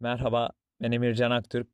Merhaba, 0.00 0.50
ben 0.80 0.92
Emircan 0.92 1.30
Aktürk. 1.30 1.68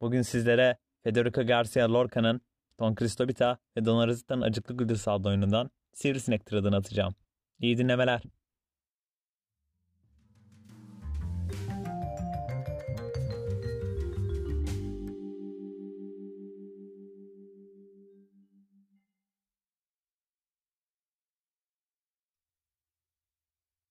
Bugün 0.00 0.22
sizlere 0.22 0.78
Federico 1.02 1.46
Garcia 1.46 1.92
Lorca'nın 1.92 2.40
Don 2.80 2.94
Cristobita 2.94 3.58
ve 3.76 3.84
Don 3.84 4.08
Rosita'nın 4.08 4.42
Acıklı 4.42 4.76
Güldürs 4.76 5.08
adlı 5.08 5.28
oyunundan 5.28 5.70
Sivrisinek 5.92 6.46
tırıdını 6.46 6.76
atacağım. 6.76 7.14
İyi 7.58 7.78
dinlemeler. 7.78 8.22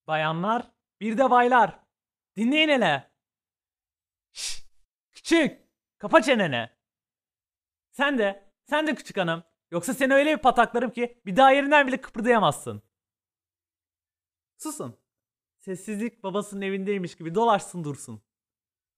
Bayanlar, 0.07 0.71
bir 1.01 1.17
de 1.17 1.29
baylar. 1.31 1.79
Dinleyin 2.37 2.69
hele. 2.69 3.08
Küçük, 5.29 5.59
kapa 5.97 6.21
çeneni. 6.21 6.69
Sen 7.91 8.17
de, 8.17 8.51
sen 8.69 8.87
de 8.87 8.95
küçük 8.95 9.17
hanım. 9.17 9.43
Yoksa 9.71 9.93
seni 9.93 10.13
öyle 10.13 10.37
bir 10.37 10.41
pataklarım 10.41 10.91
ki 10.91 11.21
bir 11.25 11.35
daha 11.35 11.51
yerinden 11.51 11.87
bile 11.87 12.01
kıpırdayamazsın. 12.01 12.81
Susun. 14.57 14.97
Sessizlik 15.59 16.23
babasının 16.23 16.61
evindeymiş 16.61 17.15
gibi 17.15 17.35
dolaşsın 17.35 17.83
dursun. 17.83 18.21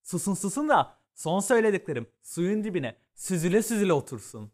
Susun 0.03 0.33
susun 0.33 0.69
da 0.69 0.97
son 1.13 1.39
söylediklerim 1.39 2.09
suyun 2.21 2.63
dibine 2.63 2.97
süzüle 3.15 3.63
süzüle 3.63 3.93
otursun. 3.93 4.51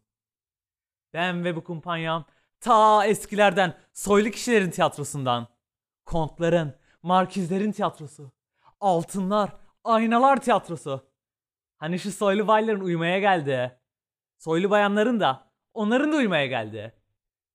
Ben 1.14 1.44
ve 1.44 1.56
bu 1.56 1.64
kumpanyam 1.64 2.26
ta 2.60 3.06
eskilerden 3.06 3.78
soylu 3.94 4.32
kişilerin 4.32 4.72
tiyatrosundan 4.72 5.48
kontların, 6.06 6.76
markizlerin 7.04 7.72
tiyatrosu. 7.72 8.32
Altınlar, 8.80 9.58
aynalar 9.84 10.42
tiyatrosu. 10.42 11.17
Hani 11.78 12.00
şu 12.00 12.12
soylu 12.12 12.48
bayların 12.48 12.80
uyumaya 12.80 13.20
geldi. 13.20 13.80
Soylu 14.38 14.70
bayanların 14.70 15.20
da, 15.20 15.52
onların 15.74 16.12
da 16.12 16.16
uyumaya 16.16 16.46
geldi. 16.46 16.94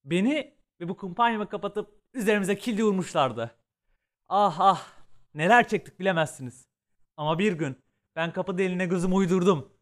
Beni 0.05 0.57
ve 0.79 0.89
bu 0.89 0.97
kumpanyamı 0.97 1.49
kapatıp 1.49 2.01
üzerimize 2.13 2.57
kildi 2.57 2.83
vurmuşlardı. 2.83 3.55
Ah 4.29 4.59
ah, 4.59 4.87
neler 5.33 5.67
çektik 5.67 5.99
bilemezsiniz. 5.99 6.67
Ama 7.17 7.39
bir 7.39 7.53
gün 7.53 7.77
ben 8.15 8.33
kapı 8.33 8.57
deline 8.57 8.85
gözümü 8.85 9.13
uydurdum. 9.13 9.73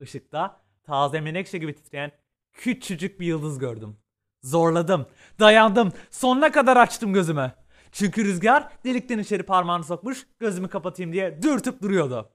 Işıkta 0.00 0.60
taze 0.82 1.20
menekşe 1.20 1.58
gibi 1.58 1.74
titreyen 1.74 2.12
küçücük 2.52 3.20
bir 3.20 3.26
yıldız 3.26 3.58
gördüm. 3.58 3.96
Zorladım, 4.42 5.06
dayandım, 5.40 5.92
sonuna 6.10 6.52
kadar 6.52 6.76
açtım 6.76 7.12
gözümü. 7.12 7.52
Çünkü 7.92 8.24
rüzgar 8.24 8.68
delikten 8.84 9.18
içeri 9.18 9.42
parmağını 9.42 9.84
sokmuş 9.84 10.26
gözümü 10.38 10.68
kapatayım 10.68 11.12
diye 11.12 11.42
dürtüp 11.42 11.82
duruyordu. 11.82 12.33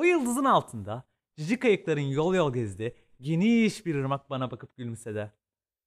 O 0.00 0.04
yıldızın 0.04 0.44
altında 0.44 1.04
cici 1.36 1.58
kayıkların 1.58 2.00
yol 2.00 2.34
yol 2.34 2.52
gezdi 2.54 2.96
geniş 3.20 3.86
bir 3.86 3.94
ırmak 3.94 4.30
bana 4.30 4.50
bakıp 4.50 4.76
gülümsedi. 4.76 5.32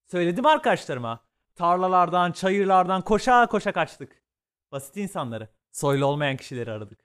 Söyledim 0.05 0.45
arkadaşlarıma. 0.45 1.25
Tarlalardan, 1.55 2.31
çayırlardan 2.31 3.01
koşa 3.01 3.47
koşa 3.47 3.71
kaçtık. 3.71 4.23
Basit 4.71 4.97
insanları, 4.97 5.49
soylu 5.71 6.05
olmayan 6.05 6.37
kişileri 6.37 6.71
aradık. 6.71 6.99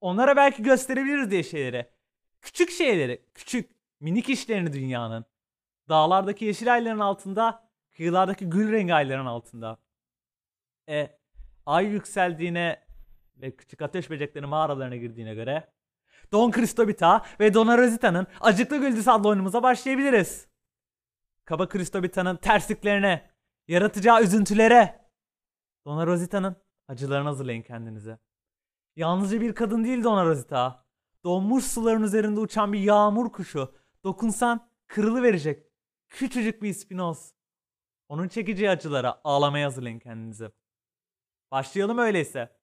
Onlara 0.00 0.36
belki 0.36 0.62
gösterebiliriz 0.62 1.30
diye 1.30 1.42
şeyleri. 1.42 1.90
Küçük 2.40 2.70
şeyleri, 2.70 3.24
küçük, 3.34 3.70
minik 4.00 4.28
işlerini 4.28 4.72
dünyanın. 4.72 5.24
Dağlardaki 5.88 6.44
yeşil 6.44 6.72
ayların 6.74 6.98
altında, 6.98 7.70
kıyılardaki 7.90 8.50
gül 8.50 8.72
rengi 8.72 8.94
ayların 8.94 9.26
altında. 9.26 9.78
E, 10.88 11.18
ay 11.66 11.86
yükseldiğine 11.86 12.82
ve 13.36 13.56
küçük 13.56 13.82
ateş 13.82 14.10
böcekleri 14.10 14.46
mağaralarına 14.46 14.96
girdiğine 14.96 15.34
göre 15.34 15.72
Don 16.32 16.50
Cristobita 16.50 17.24
ve 17.40 17.54
Dona 17.54 17.78
Rosita'nın 17.78 18.26
Acıklı 18.40 18.76
Güldüz 18.76 19.08
adlı 19.08 19.28
oyunumuza 19.28 19.62
başlayabiliriz. 19.62 20.48
Kaba 21.44 21.68
Cristobita'nın 21.68 22.36
tersliklerine, 22.36 23.30
yaratacağı 23.68 24.22
üzüntülere, 24.22 25.10
Dona 25.86 26.06
Rosita'nın 26.06 26.56
acılarını 26.88 27.28
hazırlayın 27.28 27.62
kendinize. 27.62 28.18
Yalnızca 28.96 29.40
bir 29.40 29.54
kadın 29.54 29.84
değil 29.84 30.04
Dona 30.04 30.24
Rosita. 30.24 30.84
Donmuş 31.24 31.64
suların 31.64 32.02
üzerinde 32.02 32.40
uçan 32.40 32.72
bir 32.72 32.78
yağmur 32.80 33.32
kuşu. 33.32 33.74
Dokunsan 34.04 34.68
kırılı 34.86 35.22
verecek. 35.22 35.66
Küçücük 36.08 36.62
bir 36.62 36.68
ispinoz. 36.68 37.34
Onun 38.08 38.28
çekeceği 38.28 38.70
acılara 38.70 39.20
ağlamaya 39.24 39.66
hazırlayın 39.66 39.98
kendinizi. 39.98 40.50
Başlayalım 41.50 41.98
öyleyse. 41.98 42.56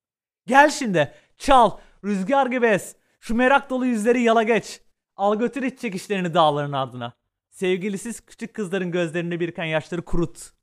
Gel 0.46 0.70
şimdi. 0.70 1.14
Çal. 1.38 1.78
Rüzgar 2.04 2.48
gibi 2.48 2.66
es. 2.66 2.96
Şu 3.20 3.36
merak 3.36 3.70
dolu 3.70 3.86
yüzleri 3.86 4.22
yala 4.22 4.44
geç. 4.44 4.82
Al 5.16 5.36
götür 5.36 5.64
iç 5.64 5.80
çekişlerini 5.80 6.34
dağların 6.34 6.72
ardına. 6.72 7.14
Sevgilisiz 7.50 8.22
küçük 8.26 8.54
kızların 8.54 8.92
gözlerinde 8.92 9.40
biriken 9.40 9.66
yaşları 9.66 10.02
kurut. 10.02 10.57